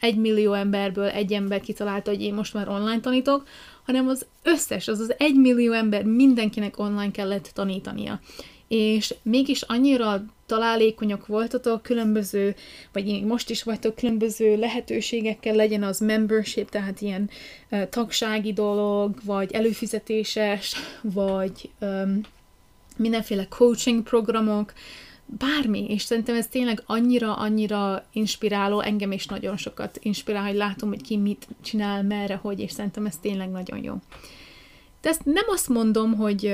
egy 0.03 0.15
millió 0.15 0.53
emberből 0.53 1.07
egy 1.07 1.33
ember 1.33 1.61
kitalálta, 1.61 2.11
hogy 2.11 2.21
én 2.21 2.33
most 2.33 2.53
már 2.53 2.69
online 2.69 2.99
tanítok, 2.99 3.47
hanem 3.85 4.07
az 4.07 4.25
összes, 4.43 4.87
az 4.87 4.99
az 4.99 5.13
egy 5.17 5.35
millió 5.35 5.71
ember 5.71 6.03
mindenkinek 6.03 6.79
online 6.79 7.11
kellett 7.11 7.51
tanítania. 7.53 8.19
És 8.67 9.15
mégis 9.21 9.61
annyira 9.61 10.23
találékonyak 10.45 11.27
voltatok, 11.27 11.81
különböző, 11.81 12.55
vagy 12.91 13.23
most 13.23 13.49
is 13.49 13.63
vagytok 13.63 13.95
különböző 13.95 14.57
lehetőségekkel, 14.57 15.55
legyen 15.55 15.83
az 15.83 15.99
membership, 15.99 16.69
tehát 16.69 17.01
ilyen 17.01 17.29
uh, 17.71 17.89
tagsági 17.89 18.53
dolog, 18.53 19.15
vagy 19.25 19.51
előfizetéses, 19.51 20.75
vagy 21.01 21.69
um, 21.81 22.21
mindenféle 22.97 23.47
coaching 23.47 24.03
programok, 24.03 24.73
bármi, 25.25 25.85
és 25.89 26.01
szerintem 26.01 26.35
ez 26.35 26.47
tényleg 26.47 26.83
annyira-annyira 26.85 28.05
inspiráló, 28.11 28.79
engem 28.79 29.11
is 29.11 29.25
nagyon 29.25 29.57
sokat 29.57 29.99
inspirál, 30.01 30.45
hogy 30.45 30.55
látom, 30.55 30.89
hogy 30.89 31.01
ki 31.01 31.17
mit 31.17 31.47
csinál, 31.61 32.03
merre, 32.03 32.35
hogy, 32.35 32.59
és 32.59 32.71
szerintem 32.71 33.05
ez 33.05 33.17
tényleg 33.17 33.49
nagyon 33.49 33.83
jó. 33.83 33.93
De 35.01 35.09
ezt 35.09 35.25
nem 35.25 35.45
azt 35.47 35.69
mondom, 35.69 36.15
hogy, 36.15 36.53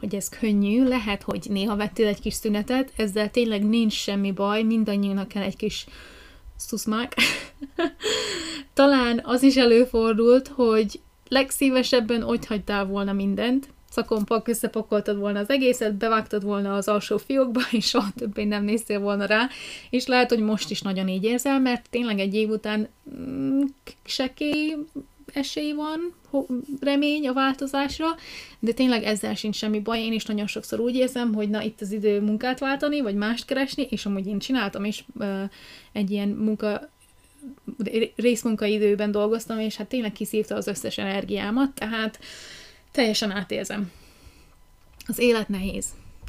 hogy 0.00 0.14
ez 0.14 0.28
könnyű, 0.28 0.84
lehet, 0.84 1.22
hogy 1.22 1.46
néha 1.48 1.76
vettél 1.76 2.06
egy 2.06 2.20
kis 2.20 2.34
szünetet, 2.34 2.92
ezzel 2.96 3.30
tényleg 3.30 3.68
nincs 3.68 3.92
semmi 3.92 4.32
baj, 4.32 4.62
mindannyiunknak 4.62 5.28
kell 5.28 5.42
egy 5.42 5.56
kis 5.56 5.86
szuszmák. 6.56 7.14
Talán 8.74 9.20
az 9.24 9.42
is 9.42 9.56
előfordult, 9.56 10.48
hogy 10.48 11.00
legszívesebben 11.28 12.22
ott 12.22 12.44
hagytál 12.44 12.86
volna 12.86 13.12
mindent, 13.12 13.68
szakompak, 13.96 14.48
összepakoltad 14.48 15.16
volna 15.16 15.38
az 15.38 15.50
egészet, 15.50 15.94
bevágtad 15.94 16.42
volna 16.42 16.74
az 16.74 16.88
alsó 16.88 17.16
fiókba, 17.16 17.60
és 17.78 17.86
soha 17.86 18.08
többé 18.16 18.44
nem 18.44 18.64
néztél 18.64 19.00
volna 19.00 19.24
rá, 19.24 19.48
és 19.90 20.06
lehet, 20.06 20.28
hogy 20.28 20.40
most 20.40 20.70
is 20.70 20.82
nagyon 20.82 21.08
így 21.08 21.24
érzel, 21.24 21.60
mert 21.60 21.90
tényleg 21.90 22.18
egy 22.18 22.34
év 22.34 22.48
után 22.48 22.88
mm, 23.18 23.60
sekély 24.04 24.76
esély 25.32 25.72
van, 25.72 26.14
remény 26.80 27.28
a 27.28 27.32
változásra, 27.32 28.06
de 28.58 28.72
tényleg 28.72 29.02
ezzel 29.02 29.34
sincs 29.34 29.56
semmi 29.56 29.80
baj. 29.80 30.00
Én 30.00 30.12
is 30.12 30.24
nagyon 30.24 30.46
sokszor 30.46 30.80
úgy 30.80 30.94
érzem, 30.94 31.34
hogy 31.34 31.50
na 31.50 31.62
itt 31.62 31.80
az 31.80 31.92
idő 31.92 32.20
munkát 32.20 32.58
váltani, 32.58 33.00
vagy 33.00 33.14
mást 33.14 33.44
keresni, 33.44 33.86
és 33.90 34.06
amúgy 34.06 34.26
én 34.26 34.38
csináltam 34.38 34.84
is 34.84 35.04
egy 35.92 36.10
ilyen 36.10 36.28
munka 36.28 36.90
részmunkaidőben 38.16 39.10
dolgoztam, 39.10 39.58
és 39.58 39.76
hát 39.76 39.88
tényleg 39.88 40.12
kiszívta 40.12 40.54
az 40.54 40.66
összes 40.66 40.98
energiámat, 40.98 41.74
tehát 41.74 42.18
teljesen 42.96 43.30
átérzem. 43.30 43.90
Az 45.06 45.18
élet 45.18 45.48
nehéz. 45.48 45.86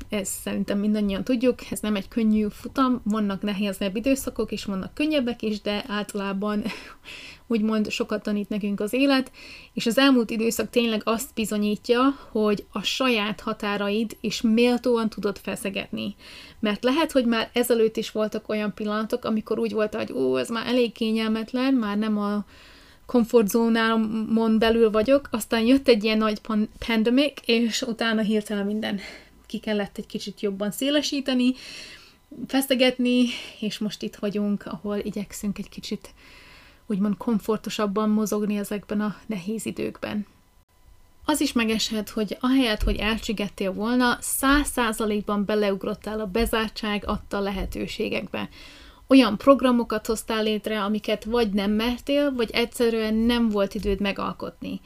Ezt 0.09 0.31
szerintem 0.41 0.79
mindannyian 0.79 1.23
tudjuk, 1.23 1.59
ez 1.71 1.79
nem 1.79 1.95
egy 1.95 2.07
könnyű 2.07 2.47
futam, 2.49 3.01
vannak 3.03 3.41
nehézebb 3.41 3.95
időszakok, 3.95 4.51
és 4.51 4.65
vannak 4.65 4.93
könnyebbek 4.93 5.41
is, 5.41 5.61
de 5.61 5.83
általában 5.87 6.63
úgymond 7.53 7.89
sokat 7.89 8.23
tanít 8.23 8.49
nekünk 8.49 8.79
az 8.79 8.93
élet, 8.93 9.31
és 9.73 9.85
az 9.85 9.97
elmúlt 9.97 10.29
időszak 10.29 10.69
tényleg 10.69 11.01
azt 11.03 11.33
bizonyítja, 11.33 12.01
hogy 12.31 12.65
a 12.71 12.81
saját 12.81 13.39
határaid 13.39 14.17
is 14.21 14.41
méltóan 14.41 15.09
tudod 15.09 15.37
feszegetni. 15.37 16.15
Mert 16.59 16.83
lehet, 16.83 17.11
hogy 17.11 17.25
már 17.25 17.49
ezelőtt 17.53 17.97
is 17.97 18.11
voltak 18.11 18.49
olyan 18.49 18.73
pillanatok, 18.73 19.25
amikor 19.25 19.59
úgy 19.59 19.71
volt, 19.71 19.95
hogy 19.95 20.11
ó, 20.13 20.37
ez 20.37 20.49
már 20.49 20.67
elég 20.67 20.91
kényelmetlen, 20.91 21.73
már 21.73 21.97
nem 21.97 22.17
a 22.17 22.45
komfortzónámon 23.07 24.59
belül 24.59 24.91
vagyok, 24.91 25.27
aztán 25.31 25.65
jött 25.65 25.87
egy 25.87 26.03
ilyen 26.03 26.17
nagy 26.17 26.41
pandemic, 26.87 27.33
és 27.45 27.81
utána 27.81 28.21
hirtelen 28.21 28.65
minden 28.65 28.99
ki 29.45 29.57
kellett 29.57 29.97
egy 29.97 30.05
kicsit 30.05 30.41
jobban 30.41 30.71
szélesíteni, 30.71 31.53
feszegetni, 32.47 33.25
és 33.59 33.77
most 33.77 34.01
itt 34.01 34.15
vagyunk, 34.15 34.65
ahol 34.65 34.97
igyekszünk 34.97 35.57
egy 35.57 35.69
kicsit 35.69 36.13
úgymond 36.85 37.17
komfortosabban 37.17 38.09
mozogni 38.09 38.57
ezekben 38.57 39.01
a 39.01 39.15
nehéz 39.25 39.65
időkben. 39.65 40.25
Az 41.25 41.41
is 41.41 41.53
megeshet, 41.53 42.09
hogy 42.09 42.37
ahelyett, 42.39 42.83
hogy 42.83 42.95
elcsigettél 42.95 43.73
volna, 43.73 44.17
száz 44.21 44.67
százalékban 44.67 45.45
beleugrottál 45.45 46.19
a 46.19 46.25
bezártság 46.25 47.03
adta 47.05 47.39
lehetőségekbe 47.39 48.49
olyan 49.07 49.37
programokat 49.37 50.05
hoztál 50.05 50.43
létre, 50.43 50.83
amiket 50.83 51.23
vagy 51.23 51.49
nem 51.49 51.71
mertél, 51.71 52.33
vagy 52.33 52.49
egyszerűen 52.51 53.13
nem 53.13 53.49
volt 53.49 53.73
időd 53.73 53.99
megalkotni. 53.99 54.81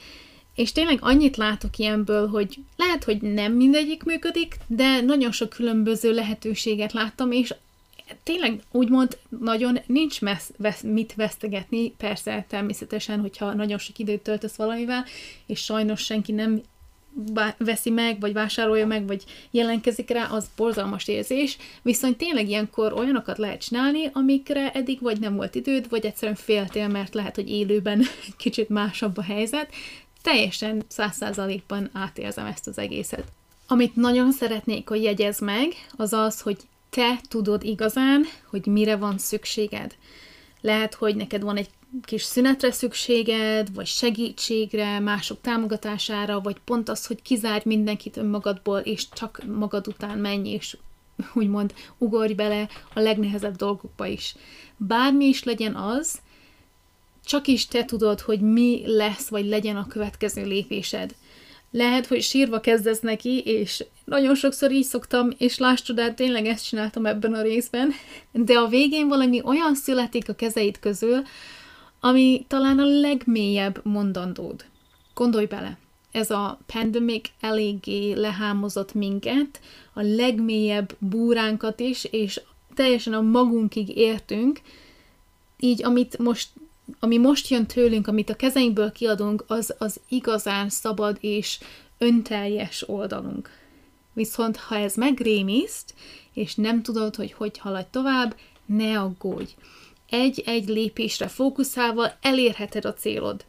És 0.56 0.72
tényleg 0.72 0.98
annyit 1.02 1.38
látok 1.38 1.78
ilyenből, 1.78 2.28
hogy 2.28 2.58
lehet, 2.78 3.04
hogy 3.04 3.22
nem 3.22 3.54
mindegyik 3.54 4.04
működik, 4.04 4.56
de 4.68 5.02
nagyon 5.02 5.32
sok 5.32 5.50
különböző 5.50 6.14
lehetőséget 6.14 6.94
láttam, 6.94 7.32
és 7.32 7.54
tényleg 8.24 8.62
úgymond 8.72 9.18
nagyon 9.40 9.80
nincs 9.86 10.22
messz, 10.22 10.52
vesz, 10.58 10.82
mit 10.82 11.14
vesztegetni, 11.16 11.92
persze 11.92 12.46
természetesen, 12.50 13.20
hogyha 13.20 13.54
nagyon 13.54 13.78
sok 13.78 13.98
időt 13.98 14.22
töltesz 14.22 14.56
valamivel, 14.56 15.06
és 15.46 15.60
sajnos 15.64 16.02
senki 16.02 16.32
nem 16.32 16.62
veszi 17.58 17.90
meg, 17.90 18.20
vagy 18.20 18.34
vásárolja 18.34 18.88
meg, 18.88 19.08
vagy 19.08 19.24
jelentkezik 19.52 20.10
rá, 20.10 20.26
az 20.26 20.50
borzalmas 20.56 21.08
érzés, 21.08 21.58
viszont 21.82 22.18
tényleg 22.18 22.50
ilyenkor 22.50 22.94
olyanokat 22.94 23.38
lehet 23.38 23.62
csinálni, 23.62 24.10
amikre 24.14 24.72
eddig 24.72 25.02
vagy 25.02 25.20
nem 25.20 25.36
volt 25.36 25.56
időd, 25.56 25.90
vagy 25.90 26.06
egyszerűen 26.06 26.38
féltél, 26.38 26.88
mert 26.88 27.14
lehet, 27.14 27.36
hogy 27.36 27.50
élőben 27.50 28.04
kicsit 28.38 28.70
másabb 28.70 29.18
a 29.18 29.22
helyzet. 29.24 29.70
Teljesen 30.22 30.84
száz 30.88 31.16
százalékban 31.16 31.90
átérzem 31.94 32.46
ezt 32.46 32.68
az 32.68 32.78
egészet. 32.78 33.24
Amit 33.68 33.96
nagyon 33.96 34.32
szeretnék, 34.32 34.90
hogy 34.90 35.04
jegyez 35.04 35.40
meg, 35.40 35.68
az 35.96 36.14
az, 36.14 36.42
hogy 36.42 36.58
te 36.90 37.20
tudod 37.30 37.64
igazán, 37.64 38.26
hogy 38.46 38.66
mire 38.66 38.96
van 38.96 39.18
szükséged. 39.18 39.96
Lehet, 40.62 40.94
hogy 40.94 41.16
neked 41.16 41.42
van 41.42 41.58
egy 41.58 41.70
kis 42.06 42.24
szünetre 42.24 42.72
szükséged, 42.72 43.74
vagy 43.74 43.86
segítségre, 43.86 45.00
mások 45.00 45.42
támogatására, 45.42 46.42
vagy 46.42 46.58
pont 46.66 46.90
az, 46.90 47.06
hogy 47.06 47.22
kizárj 47.22 47.62
mindenkit 47.66 48.18
önmagadból, 48.18 48.80
és 48.80 49.10
csak 49.10 49.42
magad 49.58 49.88
után 49.88 50.18
menj, 50.18 50.50
és 50.50 50.78
úgymond 51.34 51.74
ugorj 51.98 52.34
bele 52.34 52.70
a 52.94 53.00
legnehezebb 53.00 53.56
dolgokba 53.56 54.06
is. 54.06 54.36
Bármi 54.78 55.26
is 55.26 55.44
legyen 55.44 55.76
az, 55.76 56.20
csak 57.26 57.48
is 57.48 57.66
te 57.66 57.86
tudod, 57.86 58.20
hogy 58.20 58.42
mi 58.42 58.82
lesz, 58.86 59.28
vagy 59.28 59.46
legyen 59.46 59.76
a 59.76 59.88
következő 59.88 60.46
lépésed. 60.46 61.16
Lehet, 61.72 62.08
hogy 62.08 62.22
sírva 62.22 62.60
kezdesz 62.60 63.00
neki, 63.00 63.40
és 63.40 63.86
nagyon 64.06 64.36
sokszor 64.36 64.72
így 64.72 64.84
szoktam, 64.84 65.30
és 65.38 65.58
láss 65.58 65.82
csodát, 65.82 66.16
tényleg 66.16 66.46
ezt 66.46 66.68
csináltam 66.68 67.06
ebben 67.06 67.34
a 67.34 67.42
részben, 67.42 67.92
de 68.32 68.54
a 68.54 68.68
végén 68.68 69.08
valami 69.08 69.42
olyan 69.44 69.76
születik 69.76 70.30
a 70.30 70.34
kezeid 70.34 70.80
közül, 70.80 71.22
ami 72.00 72.46
talán 72.48 72.80
a 72.80 72.86
legmélyebb 72.86 73.80
mondandód. 73.84 74.66
Gondolj 75.14 75.46
bele, 75.46 75.78
ez 76.12 76.32
a 76.32 76.60
pandemic 76.66 77.30
eléggé 77.40 78.14
lehámozott 78.14 78.94
minket, 78.94 79.60
a 79.94 80.02
legmélyebb 80.02 80.96
búránkat 81.00 81.80
is, 81.80 82.04
és 82.04 82.42
teljesen 82.74 83.14
a 83.14 83.22
magunkig 83.22 83.98
értünk, 83.98 84.62
így 85.60 85.84
amit 85.84 86.18
most, 86.18 86.50
ami 87.00 87.18
most 87.18 87.48
jön 87.48 87.66
tőlünk, 87.66 88.08
amit 88.08 88.30
a 88.30 88.36
kezeinkből 88.36 88.92
kiadunk, 88.92 89.44
az 89.48 89.76
az 89.78 90.00
igazán 90.10 90.70
szabad 90.70 91.18
és 91.20 91.60
önteljes 91.98 92.90
oldalunk. 92.90 93.50
Viszont 94.14 94.58
ha 94.58 94.76
ez 94.76 94.96
megrémiszt, 94.96 95.94
és 96.34 96.56
nem 96.56 96.82
tudod, 96.82 97.16
hogy 97.16 97.32
hogy 97.32 97.58
haladj 97.58 97.88
tovább, 97.92 98.36
ne 98.66 99.00
aggódj. 99.00 99.52
Egy-egy 100.10 100.68
lépésre 100.68 101.28
fókuszálva 101.28 102.12
elérheted 102.22 102.86
a 102.86 102.94
célod. 102.94 103.46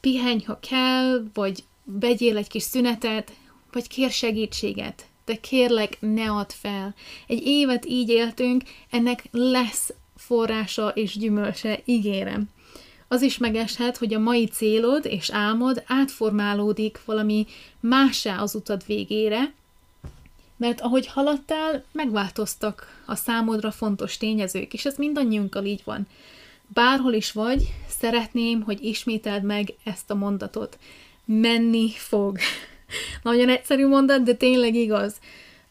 Pihenj, 0.00 0.42
ha 0.42 0.58
kell, 0.58 1.24
vagy 1.34 1.64
vegyél 1.84 2.36
egy 2.36 2.48
kis 2.48 2.62
szünetet, 2.62 3.32
vagy 3.72 3.88
kér 3.88 4.10
segítséget. 4.10 5.06
De 5.24 5.36
kérlek, 5.36 5.96
ne 6.00 6.30
add 6.30 6.48
fel. 6.48 6.94
Egy 7.26 7.42
évet 7.46 7.86
így 7.86 8.08
éltünk, 8.08 8.62
ennek 8.90 9.24
lesz 9.30 9.92
forrása 10.16 10.88
és 10.88 11.18
gyümölcse, 11.18 11.80
ígérem. 11.84 12.48
Az 13.12 13.22
is 13.22 13.38
megeshet, 13.38 13.96
hogy 13.96 14.14
a 14.14 14.18
mai 14.18 14.46
célod 14.46 15.04
és 15.04 15.30
álmod 15.30 15.82
átformálódik 15.86 17.00
valami 17.04 17.46
mássá 17.80 18.38
az 18.38 18.54
utad 18.54 18.82
végére, 18.86 19.52
mert 20.56 20.80
ahogy 20.80 21.06
haladtál, 21.06 21.84
megváltoztak 21.92 23.02
a 23.06 23.14
számodra 23.14 23.70
fontos 23.70 24.16
tényezők, 24.16 24.74
és 24.74 24.84
ez 24.84 24.96
mindannyiunkkal 24.96 25.64
így 25.64 25.80
van. 25.84 26.06
Bárhol 26.66 27.12
is 27.12 27.32
vagy, 27.32 27.74
szeretném, 27.88 28.62
hogy 28.62 28.84
ismételd 28.84 29.42
meg 29.42 29.74
ezt 29.84 30.10
a 30.10 30.14
mondatot. 30.14 30.78
Menni 31.24 31.90
fog. 31.90 32.38
Nagyon 33.22 33.48
egyszerű 33.48 33.86
mondat, 33.86 34.22
de 34.22 34.34
tényleg 34.34 34.74
igaz. 34.74 35.14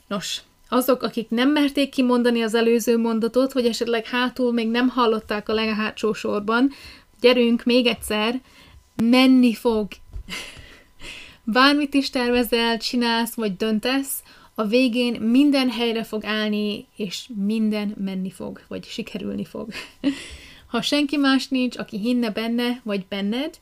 Nos, 0.07 0.41
azok, 0.69 1.03
akik 1.03 1.29
nem 1.29 1.49
merték 1.49 1.89
kimondani 1.89 2.41
az 2.41 2.53
előző 2.53 2.97
mondatot, 2.97 3.53
vagy 3.53 3.65
esetleg 3.65 4.05
hátul 4.05 4.53
még 4.53 4.69
nem 4.69 4.87
hallották 4.87 5.49
a 5.49 5.53
leghátsó 5.53 6.13
sorban, 6.13 6.71
gyerünk 7.21 7.63
még 7.63 7.85
egyszer, 7.85 8.41
menni 8.95 9.53
fog. 9.53 9.87
Bármit 11.43 11.93
is 11.93 12.09
tervezel, 12.09 12.77
csinálsz 12.77 13.33
vagy 13.33 13.55
döntesz, 13.55 14.23
a 14.55 14.65
végén 14.65 15.21
minden 15.21 15.69
helyre 15.69 16.03
fog 16.03 16.25
állni, 16.25 16.87
és 16.95 17.29
minden 17.35 17.95
menni 17.97 18.31
fog, 18.31 18.61
vagy 18.67 18.85
sikerülni 18.85 19.45
fog. 19.45 19.71
ha 20.67 20.81
senki 20.81 21.17
más 21.17 21.47
nincs, 21.47 21.77
aki 21.77 21.97
hinne 21.97 22.31
benne, 22.31 22.81
vagy 22.83 23.05
benned, 23.05 23.59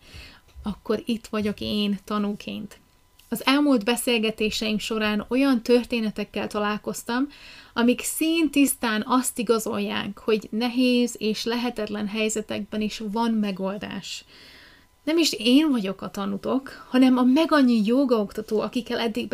akkor 0.63 1.01
itt 1.05 1.27
vagyok 1.27 1.59
én 1.59 1.99
tanúként. 2.03 2.79
Az 3.29 3.45
elmúlt 3.45 3.83
beszélgetéseink 3.83 4.79
során 4.79 5.25
olyan 5.29 5.63
történetekkel 5.63 6.47
találkoztam, 6.47 7.27
amik 7.73 8.01
szintisztán 8.01 9.03
azt 9.07 9.39
igazolják, 9.39 10.19
hogy 10.19 10.47
nehéz 10.51 11.15
és 11.17 11.43
lehetetlen 11.43 12.07
helyzetekben 12.07 12.81
is 12.81 13.01
van 13.11 13.31
megoldás 13.31 14.25
nem 15.07 15.17
is 15.17 15.33
én 15.33 15.71
vagyok 15.71 16.01
a 16.01 16.09
tanutok, 16.09 16.85
hanem 16.89 17.17
a 17.17 17.23
meg 17.23 17.51
annyi 17.51 17.81
jogaoktató, 17.85 18.59
akikkel 18.61 18.99
eddig 18.99 19.27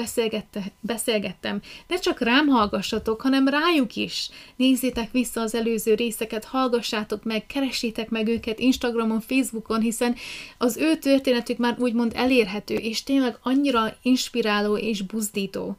beszélgettem. 0.79 1.61
Ne 1.87 1.99
csak 1.99 2.19
rám 2.19 2.47
hallgassatok, 2.47 3.21
hanem 3.21 3.47
rájuk 3.47 3.95
is. 3.95 4.29
Nézzétek 4.55 5.11
vissza 5.11 5.41
az 5.41 5.55
előző 5.55 5.93
részeket, 5.93 6.45
hallgassátok 6.45 7.23
meg, 7.23 7.45
keressétek 7.45 8.09
meg 8.09 8.27
őket 8.27 8.59
Instagramon, 8.59 9.21
Facebookon, 9.21 9.81
hiszen 9.81 10.15
az 10.57 10.77
ő 10.77 10.95
történetük 10.95 11.57
már 11.57 11.75
úgymond 11.79 12.11
elérhető, 12.15 12.75
és 12.75 13.03
tényleg 13.03 13.37
annyira 13.41 13.95
inspiráló 14.01 14.77
és 14.77 15.01
buzdító. 15.01 15.77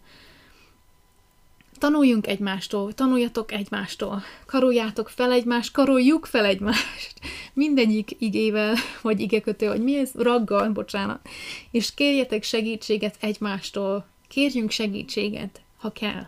Tanuljunk 1.85 2.27
egymástól, 2.27 2.93
tanuljatok 2.93 3.53
egymástól, 3.53 4.23
karoljátok 4.47 5.09
fel 5.09 5.33
egymást, 5.33 5.73
karoljuk 5.73 6.27
fel 6.27 6.45
egymást, 6.45 7.13
mindegyik 7.53 8.11
igével, 8.19 8.75
vagy 9.03 9.21
igekötő, 9.21 9.67
vagy 9.67 9.83
mi 9.83 9.99
ez? 9.99 10.11
Raggal, 10.15 10.69
bocsánat. 10.69 11.29
És 11.71 11.95
kérjetek 11.95 12.43
segítséget 12.43 13.17
egymástól, 13.21 14.07
kérjünk 14.29 14.71
segítséget, 14.71 15.61
ha 15.77 15.93
kell. 15.93 16.27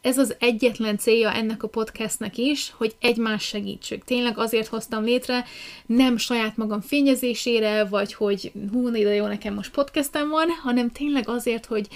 Ez 0.00 0.18
az 0.18 0.36
egyetlen 0.38 0.98
célja 0.98 1.32
ennek 1.32 1.62
a 1.62 1.68
podcastnek 1.68 2.36
is, 2.38 2.72
hogy 2.76 2.96
egymás 3.00 3.42
segítsük. 3.42 4.04
Tényleg 4.04 4.38
azért 4.38 4.66
hoztam 4.66 5.04
létre, 5.04 5.44
nem 5.86 6.16
saját 6.16 6.56
magam 6.56 6.80
fényezésére, 6.80 7.84
vagy 7.84 8.14
hogy 8.14 8.52
hú, 8.72 8.90
de 8.90 8.98
jó, 8.98 9.26
nekem 9.26 9.54
most 9.54 9.70
podcastem 9.70 10.28
van, 10.28 10.48
hanem 10.62 10.90
tényleg 10.90 11.28
azért, 11.28 11.66
hogy 11.66 11.88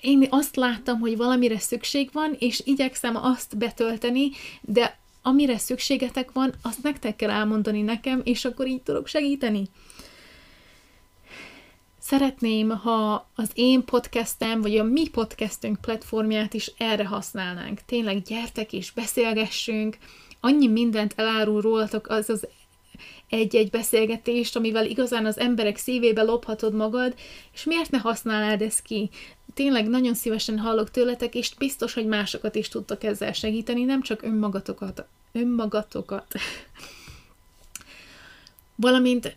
én 0.00 0.26
azt 0.30 0.56
láttam, 0.56 0.98
hogy 0.98 1.16
valamire 1.16 1.58
szükség 1.58 2.10
van, 2.12 2.36
és 2.38 2.62
igyekszem 2.64 3.16
azt 3.16 3.56
betölteni, 3.56 4.30
de 4.60 4.98
amire 5.22 5.58
szükségetek 5.58 6.32
van, 6.32 6.54
azt 6.62 6.82
nektek 6.82 7.16
kell 7.16 7.30
elmondani 7.30 7.82
nekem, 7.82 8.20
és 8.24 8.44
akkor 8.44 8.66
így 8.66 8.82
tudok 8.82 9.06
segíteni. 9.06 9.68
Szeretném, 11.98 12.70
ha 12.70 13.28
az 13.34 13.50
én 13.54 13.84
podcastem, 13.84 14.60
vagy 14.60 14.76
a 14.76 14.84
mi 14.84 15.08
podcastünk 15.08 15.80
platformját 15.80 16.54
is 16.54 16.72
erre 16.78 17.06
használnánk. 17.06 17.80
Tényleg 17.86 18.22
gyertek 18.22 18.72
és 18.72 18.90
beszélgessünk, 18.90 19.96
annyi 20.40 20.66
mindent 20.66 21.12
elárul 21.16 21.60
rólatok 21.60 22.08
az 22.08 22.30
az 22.30 22.46
egy-egy 23.28 23.70
beszélgetést, 23.70 24.56
amivel 24.56 24.86
igazán 24.86 25.26
az 25.26 25.38
emberek 25.38 25.76
szívébe 25.76 26.22
lophatod 26.22 26.74
magad, 26.74 27.14
és 27.52 27.64
miért 27.64 27.90
ne 27.90 27.98
használnád 27.98 28.62
ezt 28.62 28.82
ki? 28.82 29.10
Tényleg 29.54 29.88
nagyon 29.88 30.14
szívesen 30.14 30.58
hallok 30.58 30.90
tőletek, 30.90 31.34
és 31.34 31.54
biztos, 31.54 31.94
hogy 31.94 32.06
másokat 32.06 32.54
is 32.54 32.68
tudtok 32.68 33.04
ezzel 33.04 33.32
segíteni, 33.32 33.84
nem 33.84 34.02
csak 34.02 34.22
önmagatokat. 34.22 35.06
önmagatokat. 35.32 36.34
Valamint, 38.74 39.36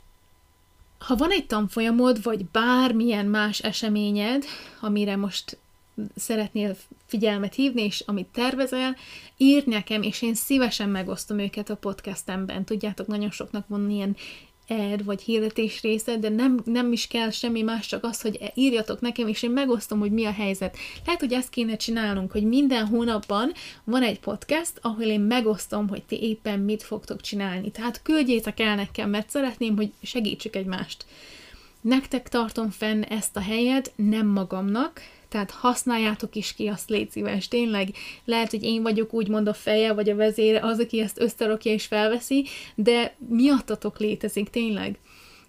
ha 0.99 1.15
van 1.15 1.32
egy 1.32 1.45
tanfolyamod, 1.45 2.23
vagy 2.23 2.45
bármilyen 2.45 3.26
más 3.26 3.60
eseményed, 3.60 4.45
amire 4.80 5.15
most 5.15 5.58
szeretnél 6.15 6.78
figyelmet 7.06 7.54
hívni, 7.54 7.82
és 7.82 8.04
amit 8.06 8.28
tervezel, 8.28 8.95
írd 9.38 9.67
nekem, 9.67 10.02
és 10.02 10.21
én 10.21 10.34
szívesen 10.34 10.89
megosztom 10.89 11.39
őket 11.39 11.69
a 11.69 11.76
podcastemben. 11.76 12.63
Tudjátok, 12.63 13.08
nagyon 13.08 13.32
soknak 13.32 13.67
van 13.67 13.89
ilyen 13.89 14.15
ad 14.67 15.06
vagy 15.06 15.21
hirdetés 15.21 15.82
része, 15.82 16.17
de 16.17 16.30
nem, 16.30 16.60
nem 16.65 16.91
is 16.91 17.08
kell 17.08 17.30
semmi 17.30 17.62
más, 17.62 17.88
csak 17.88 18.04
az, 18.04 18.21
hogy 18.21 18.52
írjatok 18.54 19.02
nekem, 19.02 19.28
és 19.28 19.43
én 19.43 19.52
megosztom, 19.52 19.99
hogy 19.99 20.12
mi 20.12 20.26
a 20.26 20.32
helyzet. 20.32 20.78
Lehet, 21.06 21.19
hogy 21.19 21.34
ezt 21.34 21.49
kéne 21.49 21.76
csinálnunk, 21.76 22.32
hogy 22.32 22.43
minden 22.43 22.86
hónapban 22.86 23.52
van 23.84 24.04
egy 24.04 24.19
podcast, 24.19 24.73
ahol 24.82 25.04
én 25.04 25.21
megosztom, 25.21 25.88
hogy 25.88 26.04
ti 26.04 26.21
éppen 26.21 26.60
mit 26.60 26.84
fogtok 26.84 27.21
csinálni. 27.21 27.71
Tehát 27.71 28.02
küldjétek 28.02 28.60
el 28.60 28.76
nekem, 28.76 29.10
mert 29.10 29.30
szeretném, 29.30 29.76
hogy 29.76 29.91
segítsük 30.02 30.56
egymást. 30.56 31.06
Nektek 31.82 32.30
tartom 32.30 32.69
fenn 32.69 33.02
ezt 33.02 33.36
a 33.36 33.41
helyet, 33.41 33.91
nem 33.95 34.28
magamnak, 34.28 35.02
tehát 35.34 35.52
használjátok 35.52 36.36
is 36.36 36.54
ki, 36.54 36.67
azt 36.67 36.89
légy 36.89 37.12
szíves. 37.12 37.48
Tényleg 37.48 37.89
lehet, 38.26 38.52
hogy 38.52 38.63
én 38.63 38.82
vagyok 38.82 39.13
úgymond 39.13 39.48
a 39.48 39.54
feje, 39.54 39.93
vagy 39.93 40.10
a 40.10 40.15
vezére, 40.15 40.60
az, 40.60 40.80
aki 40.80 41.00
ezt 41.00 41.19
összerakja 41.19 41.72
és 41.72 41.86
felveszi, 41.86 42.46
de 42.76 43.15
miattatok 43.30 44.00
létezik, 44.00 44.50
tényleg. 44.50 45.00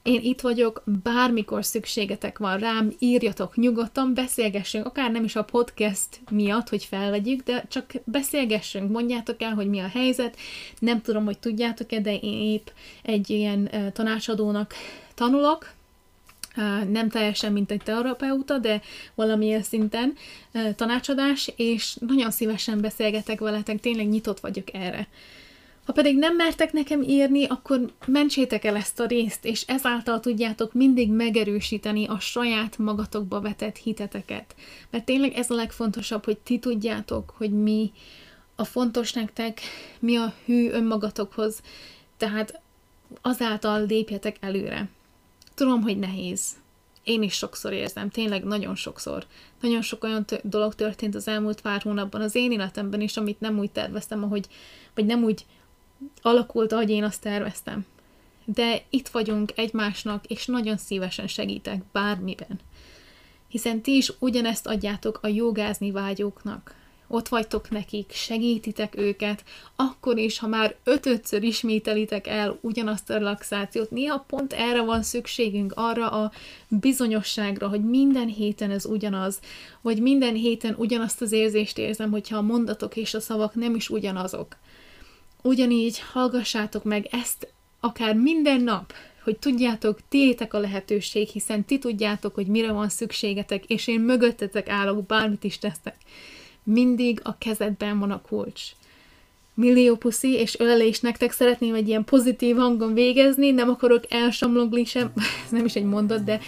Én 0.03 0.21
itt 0.23 0.41
vagyok, 0.41 0.83
bármikor 1.03 1.65
szükségetek 1.65 2.39
van 2.39 2.59
rám, 2.59 2.93
írjatok 2.99 3.57
nyugodtan, 3.57 4.15
beszélgessünk, 4.15 4.87
akár 4.87 5.11
nem 5.11 5.25
is 5.25 5.37
a 5.37 5.45
podcast 5.45 6.21
miatt, 6.31 6.69
hogy 6.69 6.85
felvegyük, 6.85 7.43
de 7.43 7.67
csak 7.69 7.93
beszélgessünk, 8.05 8.91
mondjátok 8.91 9.43
el, 9.43 9.55
hogy 9.55 9.69
mi 9.69 9.79
a 9.81 9.89
helyzet. 9.89 10.37
Nem 10.79 11.03
tudom, 11.03 11.25
hogy 11.25 11.39
tudjátok-e, 11.39 12.01
de 12.01 12.15
én 12.15 12.53
épp 12.53 12.67
egy 13.03 13.31
ilyen 13.31 13.71
tanácsadónak 13.93 14.75
tanulok, 15.15 15.74
nem 16.91 17.09
teljesen, 17.09 17.53
mint 17.53 17.71
egy 17.71 17.83
terapeuta, 17.85 18.59
de 18.59 18.81
valamilyen 19.15 19.63
szinten 19.63 20.17
tanácsadás, 20.77 21.53
és 21.57 21.97
nagyon 22.01 22.31
szívesen 22.31 22.81
beszélgetek 22.81 23.41
veletek, 23.41 23.81
tényleg 23.81 24.09
nyitott 24.09 24.41
vagyok 24.41 24.75
erre. 24.75 25.09
Ha 25.85 25.93
pedig 25.93 26.19
nem 26.19 26.37
mertek 26.37 26.73
nekem 26.73 27.03
írni, 27.03 27.45
akkor 27.45 27.93
mentsétek 28.07 28.65
el 28.65 28.77
ezt 28.77 29.01
a 29.01 29.07
részt, 29.07 29.45
és 29.45 29.63
ezáltal 29.67 30.21
tudjátok 30.21 30.73
mindig 30.73 31.11
megerősíteni 31.11 32.07
a 32.07 32.19
saját 32.19 32.79
magatokba 32.79 33.41
vetett 33.41 33.77
hiteteket. 33.77 34.55
Mert 34.91 35.05
tényleg 35.05 35.33
ez 35.33 35.51
a 35.51 35.55
legfontosabb, 35.55 36.25
hogy 36.25 36.39
ti 36.39 36.59
tudjátok, 36.59 37.35
hogy 37.37 37.51
mi 37.51 37.93
a 38.55 38.65
fontos 38.65 39.13
nektek, 39.13 39.61
mi 39.99 40.17
a 40.17 40.35
hű 40.45 40.71
önmagatokhoz, 40.71 41.61
tehát 42.17 42.61
azáltal 43.23 43.87
lépjetek 43.87 44.37
előre. 44.41 44.89
Tudom, 45.55 45.83
hogy 45.83 45.99
nehéz. 45.99 46.63
én 47.05 47.23
is 47.23 47.35
sokszor 47.35 47.73
érzem, 47.73 48.11
tényleg 48.11 48.45
nagyon 48.45 48.75
sokszor. 48.75 49.27
Nagyon 49.61 49.83
sok 49.83 50.05
olyan 50.05 50.25
t- 50.25 50.49
dolog 50.49 50.75
történt 50.75 51.15
az 51.15 51.29
elmúlt 51.29 51.61
pár 51.61 51.83
hónapban 51.83 52.21
az 52.21 52.35
én 52.35 52.53
életemben 52.53 53.01
is, 53.01 53.17
amit 53.17 53.41
nem 53.41 53.59
úgy 53.59 53.71
terveztem, 53.71 54.23
ahogy, 54.23 54.47
vagy 54.95 55.07
nem 55.07 55.23
úgy 55.25 55.45
alakult, 56.23 56.73
ahogy 56.73 56.91
én 56.91 57.05
azt 57.05 57.21
terveztem. 57.21 57.87
De 58.45 58.83
itt 58.91 59.09
vagyunk 59.09 59.53
egymásnak, 59.55 60.27
és 60.27 60.47
nagyon 60.47 60.77
szívesen 60.77 61.27
segítek 61.27 61.83
bármiben. 61.93 62.61
Hiszen 63.49 63.81
ti 63.81 63.97
is 63.97 64.13
ugyanezt 64.19 64.67
adjátok 64.67 65.19
a 65.23 65.27
jogázni 65.27 65.91
vágyóknak, 65.91 66.75
ott 67.15 67.29
vagytok 67.29 67.71
nekik, 67.71 68.13
segítitek 68.13 68.97
őket, 68.97 69.45
akkor 69.77 70.19
is, 70.19 70.39
ha 70.39 70.47
már 70.47 70.77
ötötször 70.85 71.43
ismételitek 71.43 72.27
el 72.27 72.59
ugyanazt 72.61 73.11
a 73.11 73.15
relaxációt, 73.15 73.91
néha 73.91 74.25
pont 74.29 74.53
erre 74.53 74.83
van 74.83 75.03
szükségünk, 75.03 75.73
arra 75.77 76.11
a 76.11 76.33
bizonyosságra, 76.69 77.69
hogy 77.69 77.85
minden 77.85 78.29
héten 78.29 78.71
ez 78.71 78.85
ugyanaz, 78.85 79.41
vagy 79.81 80.03
minden 80.03 80.35
héten 80.35 80.75
ugyanazt 80.79 81.21
az 81.21 81.33
érzést 81.33 81.79
érzem, 81.79 82.11
hogyha 82.11 82.37
a 82.37 82.43
mondatok 82.43 82.97
és 82.97 83.15
a 83.15 83.21
szavak 83.21 83.55
nem 83.55 83.75
is 83.75 83.91
ugyanazok. 83.91 84.57
Ugyanígy 85.43 86.01
hallgassátok 86.13 86.85
meg 86.85 87.09
ezt 87.11 87.53
akár 87.81 88.15
minden 88.15 88.61
nap, 88.61 88.93
hogy 89.25 89.39
tudjátok, 89.39 89.99
tiétek 90.09 90.55
a 90.55 90.59
lehetőség, 90.59 91.29
hiszen 91.29 91.65
ti 91.65 91.79
tudjátok, 91.79 92.35
hogy 92.35 92.47
mire 92.47 92.73
van 92.73 92.89
szükségetek, 92.89 93.65
és 93.65 93.87
én 93.87 94.01
mögöttetek 94.01 94.69
állok, 94.69 95.07
bármit 95.07 95.45
is 95.45 95.59
tesztek 95.59 95.97
mindig 96.65 97.21
a 97.23 97.39
kezedben 97.39 97.99
van 97.99 98.11
a 98.11 98.21
kulcs. 98.21 98.63
Millió 99.55 99.97
puszi 99.97 100.33
és 100.33 100.59
ölelés 100.59 101.01
nektek 101.01 101.33
szeretném 101.33 101.75
egy 101.75 101.89
ilyen 101.89 102.05
pozitív 102.05 102.57
hangon 102.57 102.95
végezni, 102.95 103.51
nem 103.51 103.69
akarok 103.69 104.05
elsamlogni 104.09 104.85
sem, 104.85 105.13
ez 105.45 105.51
nem 105.51 105.65
is 105.65 105.75
egy 105.75 105.85
mondat, 105.85 106.25
de 106.25 106.41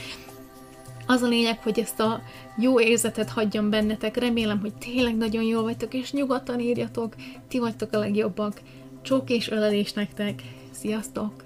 az 1.06 1.22
a 1.22 1.28
lényeg, 1.28 1.62
hogy 1.62 1.80
ezt 1.80 2.00
a 2.00 2.22
jó 2.56 2.80
érzetet 2.80 3.30
hagyjam 3.30 3.70
bennetek, 3.70 4.16
remélem, 4.16 4.60
hogy 4.60 4.74
tényleg 4.74 5.16
nagyon 5.16 5.42
jól 5.42 5.62
vagytok, 5.62 5.94
és 5.94 6.12
nyugodtan 6.12 6.60
írjatok, 6.60 7.14
ti 7.48 7.58
vagytok 7.58 7.92
a 7.92 7.98
legjobbak. 7.98 8.60
Csók 9.02 9.30
és 9.30 9.50
ölelés 9.50 9.92
nektek, 9.92 10.42
sziasztok! 10.70 11.45